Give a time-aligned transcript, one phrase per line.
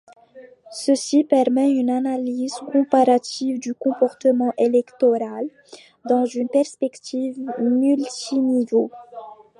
[0.71, 5.45] Ceci permet une analyse comparative du comportement électoral
[6.09, 8.89] dans une perspective multiniveau.